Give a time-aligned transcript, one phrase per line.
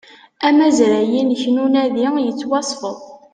[0.47, 2.97] Amazray-inek n unadi yettwasfed